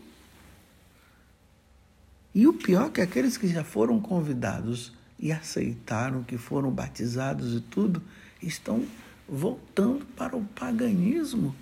E 2.38 2.46
o 2.46 2.54
pior 2.54 2.86
é 2.86 2.90
que 2.92 3.02
aqueles 3.02 3.36
que 3.36 3.48
já 3.48 3.64
foram 3.64 4.00
convidados 4.00 4.94
e 5.18 5.32
aceitaram, 5.32 6.22
que 6.22 6.38
foram 6.38 6.70
batizados 6.70 7.58
e 7.58 7.62
tudo, 7.62 8.00
estão 8.40 8.86
voltando 9.28 10.06
para 10.06 10.38
o 10.38 10.46
paganismo, 10.46 11.56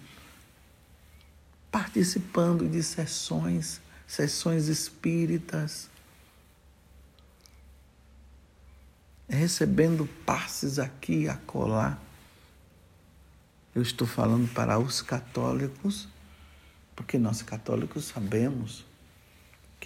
participando 1.72 2.68
de 2.68 2.84
sessões, 2.84 3.80
sessões 4.06 4.68
espíritas, 4.68 5.90
recebendo 9.30 10.06
passes 10.26 10.78
aqui 10.78 11.22
e 11.22 11.30
acolá. 11.30 11.98
Eu 13.74 13.82
estou 13.82 14.06
falando 14.06 14.54
para 14.54 14.78
os 14.78 15.02
católicos, 15.02 16.10
porque 16.94 17.18
nós 17.18 17.42
católicos 17.42 18.04
sabemos 18.04 18.84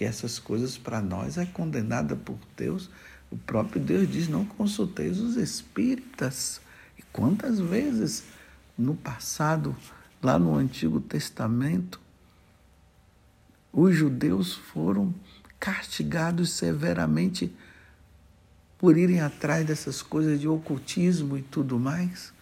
que 0.00 0.04
essas 0.06 0.38
coisas 0.38 0.78
para 0.78 1.02
nós 1.02 1.36
é 1.36 1.44
condenada 1.44 2.16
por 2.16 2.38
Deus. 2.56 2.88
O 3.30 3.36
próprio 3.36 3.78
Deus 3.82 4.10
diz: 4.10 4.28
não 4.28 4.46
consulteis 4.46 5.18
os 5.18 5.36
espíritas. 5.36 6.58
E 6.98 7.02
quantas 7.12 7.60
vezes 7.60 8.24
no 8.78 8.94
passado, 8.94 9.76
lá 10.22 10.38
no 10.38 10.54
Antigo 10.54 11.02
Testamento, 11.02 12.00
os 13.70 13.94
judeus 13.94 14.54
foram 14.54 15.14
castigados 15.58 16.48
severamente 16.52 17.54
por 18.78 18.96
irem 18.96 19.20
atrás 19.20 19.66
dessas 19.66 20.00
coisas 20.00 20.40
de 20.40 20.48
ocultismo 20.48 21.36
e 21.36 21.42
tudo 21.42 21.78
mais. 21.78 22.32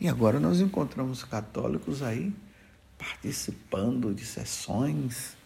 E 0.00 0.08
agora 0.08 0.40
nós 0.40 0.60
encontramos 0.60 1.22
católicos 1.22 2.02
aí 2.02 2.34
participando 2.98 4.12
de 4.12 4.26
sessões 4.26 5.36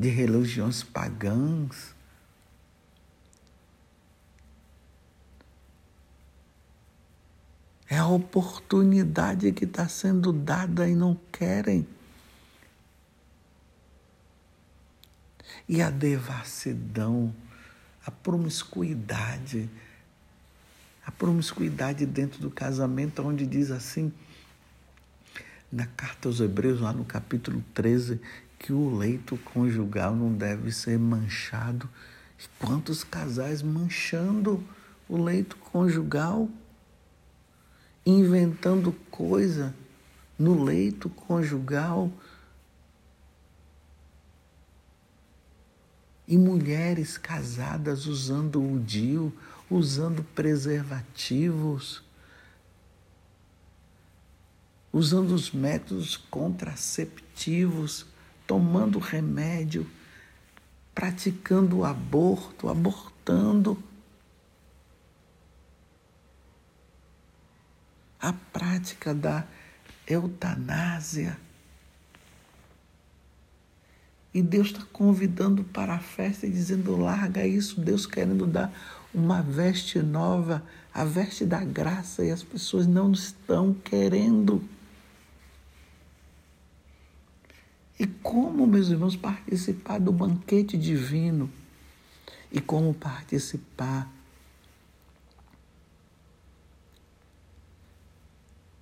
de 0.00 0.08
religiões 0.08 0.82
pagãs. 0.82 1.94
É 7.86 7.98
a 7.98 8.06
oportunidade 8.06 9.52
que 9.52 9.66
está 9.66 9.86
sendo 9.88 10.32
dada 10.32 10.88
e 10.88 10.94
não 10.94 11.20
querem. 11.30 11.86
E 15.68 15.82
a 15.82 15.90
devassidão, 15.90 17.34
a 18.06 18.10
promiscuidade, 18.10 19.68
a 21.04 21.10
promiscuidade 21.10 22.06
dentro 22.06 22.40
do 22.40 22.50
casamento, 22.50 23.20
onde 23.22 23.44
diz 23.44 23.70
assim, 23.70 24.10
na 25.70 25.84
carta 25.84 26.26
aos 26.26 26.40
Hebreus, 26.40 26.80
lá 26.80 26.90
no 26.90 27.04
capítulo 27.04 27.62
13, 27.74 28.18
que 28.60 28.74
o 28.74 28.94
leito 28.94 29.38
conjugal 29.38 30.14
não 30.14 30.34
deve 30.34 30.70
ser 30.70 30.98
manchado. 30.98 31.88
Quantos 32.58 33.02
casais 33.02 33.62
manchando 33.62 34.62
o 35.08 35.16
leito 35.16 35.56
conjugal, 35.56 36.48
inventando 38.04 38.92
coisa 39.10 39.74
no 40.38 40.62
leito 40.62 41.08
conjugal. 41.08 42.12
E 46.28 46.36
mulheres 46.36 47.16
casadas 47.16 48.06
usando 48.06 48.62
o 48.62 48.78
DIU, 48.78 49.32
usando 49.70 50.22
preservativos, 50.22 52.04
usando 54.92 55.32
os 55.32 55.50
métodos 55.50 56.16
contraceptivos 56.16 58.06
tomando 58.50 58.98
remédio, 58.98 59.88
praticando 60.92 61.78
o 61.78 61.84
aborto, 61.84 62.68
abortando. 62.68 63.80
A 68.20 68.32
prática 68.32 69.14
da 69.14 69.46
eutanásia. 70.04 71.38
E 74.34 74.42
Deus 74.42 74.66
está 74.66 74.84
convidando 74.92 75.62
para 75.62 75.94
a 75.94 76.00
festa 76.00 76.44
e 76.44 76.50
dizendo: 76.50 76.96
larga 76.96 77.46
isso. 77.46 77.80
Deus 77.80 78.04
querendo 78.04 78.48
dar 78.48 78.72
uma 79.14 79.42
veste 79.42 80.00
nova, 80.00 80.60
a 80.92 81.04
veste 81.04 81.46
da 81.46 81.62
graça, 81.62 82.24
e 82.24 82.32
as 82.32 82.42
pessoas 82.42 82.88
não 82.88 83.12
estão 83.12 83.72
querendo. 83.72 84.60
E 88.00 88.06
como, 88.06 88.66
meus 88.66 88.88
irmãos, 88.88 89.14
participar 89.14 90.00
do 90.00 90.10
banquete 90.10 90.74
divino? 90.78 91.52
E 92.50 92.58
como 92.58 92.94
participar 92.94 94.10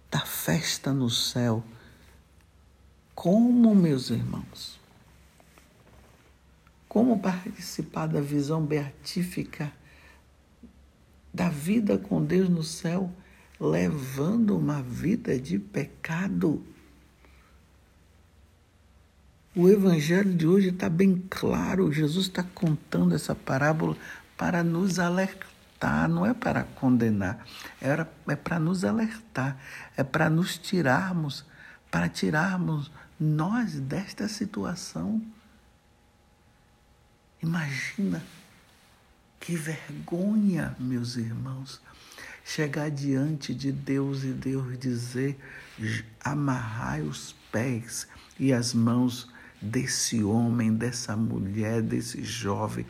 da 0.08 0.20
festa 0.20 0.92
no 0.92 1.10
céu? 1.10 1.64
Como, 3.12 3.74
meus 3.74 4.08
irmãos? 4.08 4.78
Como 6.88 7.18
participar 7.18 8.06
da 8.06 8.20
visão 8.20 8.64
beatífica 8.64 9.72
da 11.34 11.48
vida 11.48 11.98
com 11.98 12.24
Deus 12.24 12.48
no 12.48 12.62
céu, 12.62 13.12
levando 13.58 14.56
uma 14.56 14.80
vida 14.80 15.36
de 15.40 15.58
pecado? 15.58 16.64
O 19.54 19.68
evangelho 19.68 20.34
de 20.34 20.46
hoje 20.46 20.68
está 20.68 20.88
bem 20.88 21.24
claro. 21.28 21.92
Jesus 21.92 22.26
está 22.26 22.42
contando 22.42 23.14
essa 23.14 23.34
parábola 23.34 23.96
para 24.36 24.62
nos 24.62 24.98
alertar, 24.98 26.08
não 26.08 26.24
é 26.24 26.32
para 26.32 26.64
condenar, 26.64 27.44
é 27.80 28.36
para 28.36 28.58
nos 28.58 28.84
alertar, 28.84 29.56
é 29.96 30.04
para 30.04 30.30
nos 30.30 30.56
tirarmos, 30.58 31.44
para 31.90 32.08
tirarmos 32.08 32.90
nós 33.18 33.80
desta 33.80 34.28
situação 34.28 35.20
Imagina 37.40 38.22
que 39.38 39.54
vergonha, 39.54 40.74
meus 40.78 41.16
irmãos, 41.16 41.80
chegar 42.44 42.90
diante 42.90 43.54
de 43.54 43.70
Deus 43.70 44.24
e 44.24 44.32
Deus 44.32 44.76
dizer: 44.76 45.38
amarrai 46.22 47.02
os 47.02 47.36
pés 47.52 48.08
e 48.40 48.52
as 48.52 48.74
mãos 48.74 49.28
desse 49.60 50.22
homem, 50.22 50.74
dessa 50.74 51.16
mulher, 51.16 51.82
desse 51.82 52.22
jovem 52.22 52.86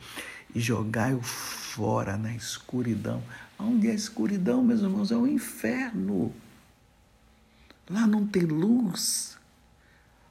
e 0.54 0.60
jogai-o 0.60 1.22
fora 1.22 2.16
na 2.16 2.34
escuridão. 2.34 3.22
Onde 3.58 3.88
é 3.88 3.90
a 3.90 3.94
escuridão, 3.94 4.62
meus 4.62 4.80
irmãos? 4.80 5.10
É 5.10 5.16
o 5.16 5.26
inferno. 5.26 6.34
Lá 7.88 8.06
não 8.06 8.26
tem 8.26 8.42
luz, 8.42 9.38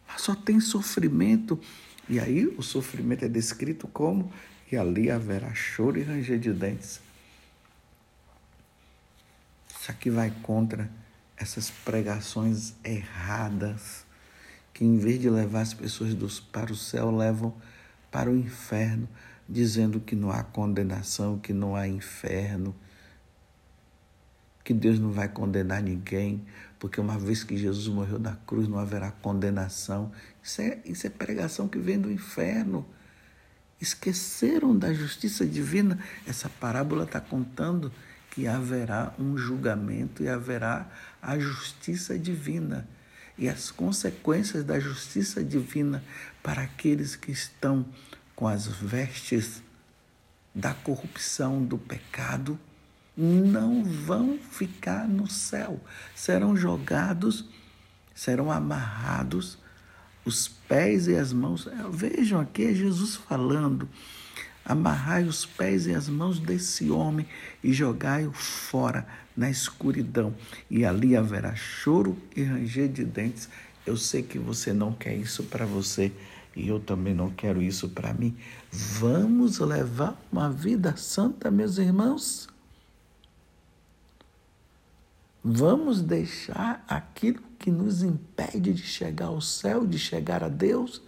lá 0.08 0.18
só 0.18 0.36
tem 0.36 0.60
sofrimento. 0.60 1.60
E 2.08 2.20
aí 2.20 2.48
o 2.48 2.62
sofrimento 2.62 3.26
é 3.26 3.28
descrito 3.28 3.88
como 3.88 4.32
e 4.72 4.78
ali 4.78 5.10
haverá 5.10 5.54
choro 5.54 5.98
e 5.98 6.04
ranger 6.04 6.40
de 6.40 6.54
dentes. 6.54 7.02
Isso 9.70 9.92
aqui 9.92 10.10
vai 10.10 10.32
contra 10.42 10.90
essas 11.36 11.70
pregações 11.70 12.74
erradas 12.84 14.07
que 14.78 14.86
em 14.86 14.96
vez 14.96 15.20
de 15.20 15.28
levar 15.28 15.62
as 15.62 15.74
pessoas 15.74 16.14
dos, 16.14 16.40
para 16.40 16.72
o 16.72 16.76
céu, 16.76 17.10
levam 17.10 17.52
para 18.12 18.30
o 18.30 18.38
inferno, 18.38 19.10
dizendo 19.50 20.00
que 20.00 20.16
não 20.16 20.30
há 20.30 20.44
condenação, 20.44 21.40
que 21.40 21.52
não 21.52 21.76
há 21.76 21.88
inferno, 21.88 22.76
que 24.64 24.76
Deus 24.76 25.00
não 25.00 25.10
vai 25.10 25.28
condenar 25.28 25.82
ninguém, 25.82 26.46
porque 26.78 27.02
uma 27.02 27.18
vez 27.18 27.44
que 27.44 27.58
Jesus 27.58 27.88
morreu 27.88 28.20
na 28.20 28.36
cruz 28.36 28.68
não 28.68 28.78
haverá 28.78 29.10
condenação. 29.10 30.12
Isso 30.44 30.62
é, 30.62 30.80
isso 30.86 31.08
é 31.08 31.10
pregação 31.10 31.68
que 31.68 31.80
vem 31.80 32.00
do 32.00 32.12
inferno. 32.12 32.86
Esqueceram 33.82 34.78
da 34.78 34.94
justiça 34.94 35.44
divina. 35.44 35.98
Essa 36.28 36.50
parábola 36.50 37.06
está 37.06 37.20
contando 37.20 37.92
que 38.30 38.46
haverá 38.46 39.12
um 39.18 39.36
julgamento 39.40 40.22
e 40.22 40.30
haverá 40.30 40.88
a 41.20 41.40
justiça 41.40 42.16
divina. 42.20 42.88
E 43.38 43.48
as 43.48 43.70
consequências 43.70 44.64
da 44.64 44.80
justiça 44.80 45.44
divina 45.44 46.04
para 46.42 46.64
aqueles 46.64 47.16
que 47.16 47.32
estão 47.32 47.86
com 48.36 48.48
as 48.48 48.68
vestes 48.68 49.62
da 50.54 50.74
corrupção, 50.74 51.64
do 51.64 51.78
pecado, 51.78 52.60
não 53.16 53.84
vão 53.84 54.38
ficar 54.38 55.08
no 55.08 55.28
céu, 55.30 55.80
serão 56.16 56.56
jogados, 56.56 57.46
serão 58.14 58.52
amarrados 58.52 59.58
os 60.24 60.48
pés 60.48 61.08
e 61.08 61.16
as 61.16 61.32
mãos. 61.32 61.68
Vejam 61.92 62.40
aqui 62.40 62.66
é 62.66 62.74
Jesus 62.74 63.16
falando: 63.16 63.90
amarrai 64.68 65.24
os 65.24 65.46
pés 65.46 65.88
e 65.88 65.96
as 65.96 66.10
mãos 66.10 66.40
desse 66.40 66.92
homem 66.92 67.26
e 67.64 67.72
jogai-o 67.72 68.34
fora 68.34 69.08
na 69.36 69.50
escuridão, 69.50 70.36
e 70.70 70.84
ali 70.84 71.16
haverá 71.16 71.56
choro 71.56 72.18
e 72.36 72.44
ranger 72.44 72.90
de 72.90 73.06
dentes. 73.06 73.48
Eu 73.86 73.96
sei 73.96 74.22
que 74.22 74.38
você 74.38 74.74
não 74.74 74.92
quer 74.92 75.16
isso 75.16 75.44
para 75.44 75.66
você 75.66 76.12
e 76.54 76.68
eu 76.68 76.80
também 76.80 77.14
não 77.14 77.30
quero 77.30 77.62
isso 77.62 77.88
para 77.88 78.14
mim. 78.14 78.36
Vamos 78.72 79.60
levar 79.60 80.20
uma 80.32 80.50
vida 80.50 80.98
santa, 80.98 81.50
meus 81.50 81.78
irmãos? 81.78 82.50
Vamos 85.42 86.02
deixar 86.02 86.84
aquilo 86.90 87.42
que 87.58 87.72
nos 87.72 88.04
impede 88.04 88.74
de 88.74 88.84
chegar 88.84 89.28
ao 89.28 89.40
céu, 89.40 89.86
de 89.86 89.98
chegar 89.98 90.44
a 90.44 90.50
Deus? 90.50 91.02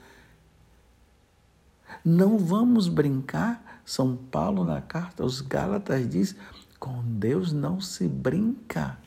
Não 2.03 2.38
vamos 2.38 2.88
brincar. 2.88 3.81
São 3.85 4.15
Paulo, 4.15 4.63
na 4.63 4.81
carta 4.81 5.23
aos 5.23 5.41
Gálatas, 5.41 6.07
diz: 6.09 6.35
com 6.79 7.03
Deus 7.03 7.51
não 7.51 7.81
se 7.81 8.07
brinca. 8.07 8.97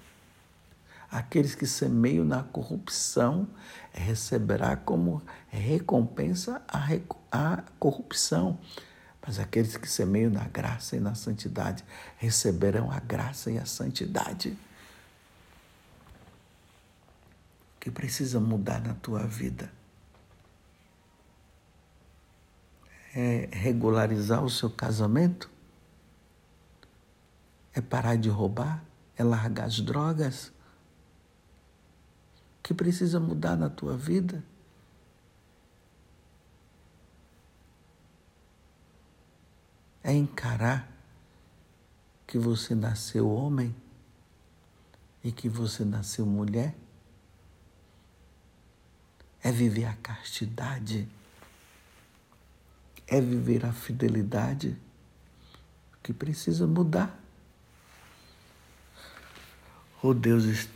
Aqueles 1.11 1.55
que 1.55 1.67
semeiam 1.67 2.25
na 2.25 2.43
corrupção 2.43 3.47
receberá 3.93 4.77
como 4.77 5.23
recompensa 5.49 6.63
a, 6.67 6.89
a 7.31 7.63
corrupção. 7.79 8.59
Mas 9.25 9.39
aqueles 9.39 9.77
que 9.77 9.89
semeiam 9.89 10.31
na 10.31 10.45
graça 10.45 10.97
e 10.97 11.01
na 11.01 11.15
santidade 11.15 11.85
receberão 12.17 12.91
a 12.91 12.99
graça 12.99 13.51
e 13.51 13.59
a 13.59 13.67
santidade. 13.67 14.57
que 17.83 17.91
precisa 17.91 18.39
mudar 18.39 18.81
na 18.81 18.95
tua 18.95 19.27
vida. 19.27 19.69
É 23.15 23.49
regularizar 23.53 24.43
o 24.43 24.51
seu 24.51 24.71
casamento? 24.71 25.51
É 27.75 27.81
parar 27.81 28.17
de 28.17 28.29
roubar? 28.29 28.83
É 29.17 29.23
largar 29.23 29.67
as 29.67 29.81
drogas? 29.81 30.49
O 32.59 32.63
que 32.63 32.73
precisa 32.73 33.21
mudar 33.21 33.57
na 33.57 33.69
tua 33.69 33.97
vida? 33.97 34.43
É 40.03 40.13
encarar 40.13 40.91
que 42.27 42.39
você 42.39 42.75
nasceu 42.75 43.31
homem 43.31 43.75
e 45.23 45.31
que 45.31 45.49
você 45.49 45.85
nasceu 45.85 46.27
mulher? 46.27 46.75
é 49.43 49.51
viver 49.51 49.87
a 49.87 49.95
castidade, 49.95 51.09
é 53.07 53.21
viver 53.21 53.65
a 53.65 53.73
fidelidade 53.73 54.77
que 56.03 56.13
precisa 56.13 56.67
mudar. 56.67 57.19
Ou 60.03 60.13
Deus 60.13 60.69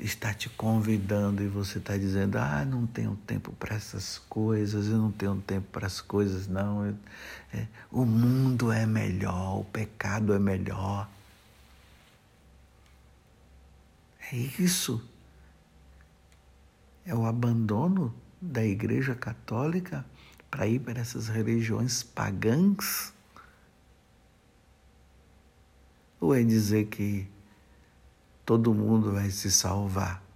está 0.00 0.32
te 0.32 0.48
convidando 0.48 1.42
e 1.42 1.48
você 1.48 1.78
está 1.78 1.96
dizendo: 1.96 2.36
Ah, 2.36 2.64
não 2.64 2.86
tenho 2.86 3.16
tempo 3.26 3.52
para 3.52 3.74
essas 3.74 4.18
coisas, 4.18 4.86
eu 4.86 4.98
não 4.98 5.10
tenho 5.10 5.36
tempo 5.40 5.66
para 5.72 5.86
as 5.86 6.00
coisas, 6.00 6.46
não. 6.46 6.96
É, 7.52 7.66
o 7.90 8.04
mundo 8.04 8.70
é 8.70 8.86
melhor, 8.86 9.60
o 9.60 9.64
pecado 9.64 10.32
é 10.32 10.38
melhor. 10.38 11.08
É 14.32 14.36
isso 14.36 15.02
é 17.08 17.14
o 17.14 17.24
abandono 17.24 18.14
da 18.40 18.62
Igreja 18.62 19.14
Católica 19.14 20.04
para 20.50 20.66
ir 20.66 20.80
para 20.80 21.00
essas 21.00 21.28
religiões 21.28 22.02
pagãs? 22.02 23.12
Ou 26.20 26.34
é 26.34 26.42
dizer 26.42 26.86
que 26.86 27.28
todo 28.44 28.74
mundo 28.74 29.12
vai 29.12 29.30
se 29.30 29.50
salvar? 29.50 30.28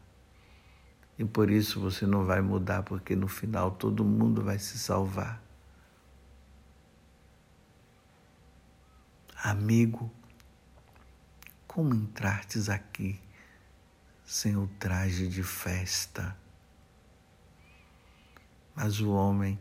e 1.22 1.24
por 1.24 1.50
isso 1.50 1.80
você 1.80 2.04
não 2.04 2.24
vai 2.24 2.40
mudar, 2.40 2.82
porque 2.82 3.14
no 3.14 3.28
final 3.28 3.70
todo 3.70 4.04
mundo 4.04 4.42
vai 4.42 4.58
se 4.58 4.76
salvar. 4.76 5.40
Amigo, 9.36 10.10
como 11.66 11.94
entrartes 11.94 12.68
aqui 12.68 13.20
sem 14.24 14.56
o 14.56 14.66
traje 14.80 15.28
de 15.28 15.44
festa? 15.44 16.36
Mas 18.74 19.00
o 19.00 19.12
homem 19.12 19.58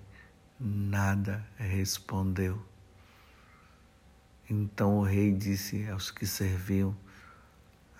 nada 0.62 1.43
respondeu. 1.58 2.63
Então 4.47 5.00
o 5.00 5.04
rei 5.04 5.34
disse 5.34 5.89
aos 5.89 6.12
que 6.12 6.28
serviam: 6.28 6.95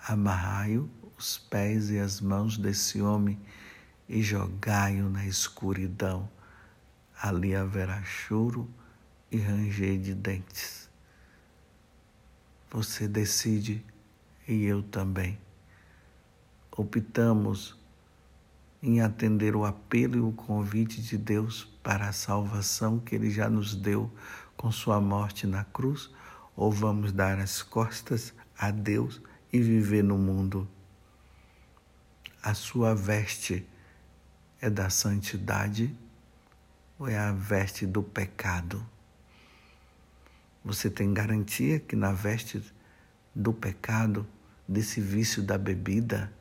Amarrai-o 0.06 0.88
os 1.18 1.38
pés 1.38 1.90
e 1.90 1.98
as 1.98 2.20
mãos 2.20 2.56
desse 2.56 3.02
homem 3.02 3.40
e 4.08 4.22
jogai-o 4.22 5.08
na 5.10 5.26
escuridão. 5.26 6.30
Ali 7.20 7.54
haverá 7.54 8.02
choro 8.02 8.68
e 9.30 9.38
ranger 9.38 9.98
de 9.98 10.14
dentes. 10.14 10.88
Você 12.70 13.08
decide 13.08 13.84
e 14.46 14.64
eu 14.64 14.82
também. 14.82 15.38
Optamos 16.70 17.76
em 18.82 19.00
atender 19.00 19.54
o 19.54 19.64
apelo 19.64 20.16
e 20.16 20.20
o 20.20 20.32
convite 20.32 21.00
de 21.00 21.16
Deus 21.16 21.64
para 21.82 22.08
a 22.08 22.12
salvação 22.12 22.98
que 22.98 23.14
Ele 23.14 23.30
já 23.30 23.48
nos 23.48 23.74
deu 23.76 24.10
com 24.56 24.72
Sua 24.72 25.00
morte 25.00 25.46
na 25.46 25.64
cruz, 25.64 26.10
ou 26.56 26.70
vamos 26.70 27.12
dar 27.12 27.38
as 27.38 27.62
costas 27.62 28.34
a 28.58 28.70
Deus 28.70 29.20
e 29.52 29.60
viver 29.60 30.02
no 30.02 30.18
mundo? 30.18 30.68
A 32.42 32.54
sua 32.54 32.94
veste 32.94 33.64
é 34.60 34.68
da 34.68 34.90
santidade 34.90 35.96
ou 36.98 37.08
é 37.08 37.16
a 37.16 37.32
veste 37.32 37.86
do 37.86 38.02
pecado? 38.02 38.84
Você 40.64 40.90
tem 40.90 41.12
garantia 41.12 41.80
que 41.80 41.96
na 41.96 42.12
veste 42.12 42.62
do 43.34 43.52
pecado, 43.52 44.26
desse 44.66 45.00
vício 45.00 45.42
da 45.42 45.58
bebida, 45.58 46.32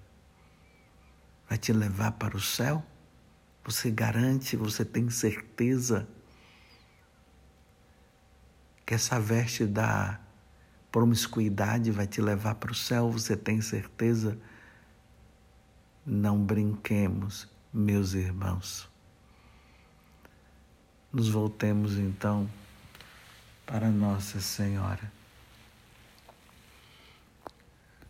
vai 1.51 1.57
te 1.57 1.73
levar 1.73 2.13
para 2.13 2.37
o 2.37 2.39
céu? 2.39 2.81
Você 3.65 3.91
garante, 3.91 4.55
você 4.55 4.85
tem 4.85 5.09
certeza 5.09 6.07
que 8.85 8.93
essa 8.93 9.19
veste 9.19 9.65
da 9.65 10.17
promiscuidade 10.89 11.91
vai 11.91 12.07
te 12.07 12.21
levar 12.21 12.55
para 12.55 12.71
o 12.71 12.73
céu? 12.73 13.11
Você 13.11 13.35
tem 13.35 13.59
certeza? 13.59 14.39
Não 16.05 16.41
brinquemos, 16.41 17.49
meus 17.73 18.13
irmãos. 18.13 18.89
Nos 21.11 21.27
voltemos 21.27 21.97
então 21.97 22.49
para 23.65 23.89
Nossa 23.89 24.39
Senhora. 24.39 25.11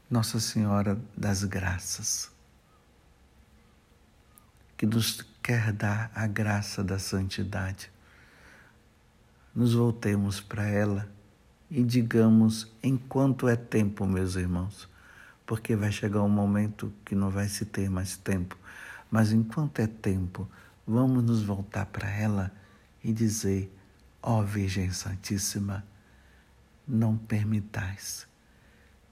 Nossa 0.07 0.39
Senhora 0.39 1.01
das 1.17 1.43
Graças 1.43 2.30
que 4.81 4.87
nos 4.87 5.23
quer 5.43 5.71
dar 5.71 6.11
a 6.15 6.25
graça 6.25 6.83
da 6.83 6.97
santidade. 6.97 7.91
Nos 9.53 9.75
voltemos 9.75 10.41
para 10.41 10.65
ela 10.65 11.07
e 11.69 11.83
digamos 11.83 12.67
enquanto 12.81 13.47
é 13.47 13.55
tempo, 13.55 14.07
meus 14.07 14.35
irmãos, 14.35 14.89
porque 15.45 15.75
vai 15.75 15.91
chegar 15.91 16.23
um 16.23 16.29
momento 16.29 16.91
que 17.05 17.13
não 17.13 17.29
vai 17.29 17.47
se 17.47 17.63
ter 17.63 17.91
mais 17.91 18.17
tempo, 18.17 18.57
mas 19.11 19.31
enquanto 19.31 19.77
é 19.77 19.85
tempo, 19.85 20.49
vamos 20.87 21.23
nos 21.25 21.43
voltar 21.43 21.85
para 21.85 22.09
ela 22.09 22.51
e 23.03 23.13
dizer: 23.13 23.71
Ó 24.19 24.39
oh, 24.39 24.43
Virgem 24.43 24.91
Santíssima, 24.91 25.85
não 26.87 27.15
permitais 27.15 28.27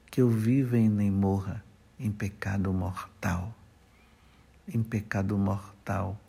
que 0.09 0.19
eu 0.19 0.31
viva 0.31 0.79
e 0.79 0.89
nem 0.89 1.11
morra 1.11 1.63
em 1.99 2.11
pecado 2.11 2.73
mortal 2.73 3.53
em 4.73 4.83
pecado 4.83 5.37
mortal, 5.37 6.19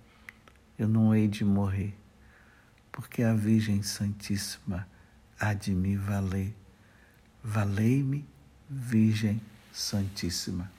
eu 0.79 0.89
não 0.89 1.15
hei 1.15 1.29
de 1.29 1.45
morrer, 1.45 1.95
porque 2.91 3.23
a 3.23 3.35
Virgem 3.35 3.83
Santíssima 3.83 4.89
há 5.39 5.53
de 5.53 5.75
me 5.75 5.97
valer. 5.97 6.55
Valei-me, 7.43 8.27
Virgem 8.69 9.41
Santíssima. 9.73 10.71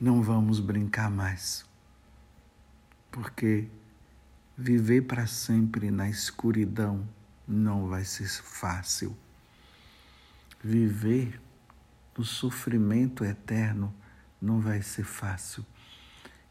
Não 0.00 0.22
vamos 0.22 0.60
brincar 0.60 1.10
mais, 1.10 1.64
porque 3.10 3.68
viver 4.56 5.02
para 5.02 5.26
sempre 5.26 5.90
na 5.90 6.08
escuridão 6.08 7.06
não 7.46 7.88
vai 7.88 8.04
ser 8.04 8.28
fácil. 8.28 9.16
Viver 10.62 11.40
no 12.16 12.24
sofrimento 12.24 13.24
eterno 13.24 13.94
não 14.40 14.60
vai 14.60 14.82
ser 14.82 15.04
fácil. 15.04 15.64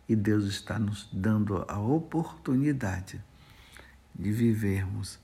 E 0.07 0.15
Deus 0.15 0.45
está 0.45 0.79
nos 0.79 1.09
dando 1.11 1.65
a 1.67 1.79
oportunidade 1.79 3.23
de 4.13 4.31
vivermos 4.31 5.19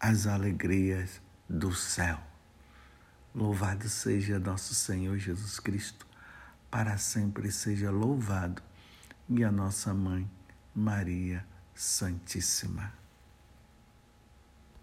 as 0.00 0.26
alegrias 0.26 1.20
do 1.48 1.74
céu. 1.74 2.18
Louvado 3.34 3.88
seja 3.88 4.38
nosso 4.38 4.74
Senhor 4.74 5.16
Jesus 5.18 5.60
Cristo, 5.60 6.06
para 6.70 6.98
sempre 6.98 7.52
seja 7.52 7.90
louvado, 7.90 8.62
e 9.28 9.44
a 9.44 9.52
nossa 9.52 9.94
mãe, 9.94 10.28
Maria 10.74 11.46
Santíssima. 11.74 13.01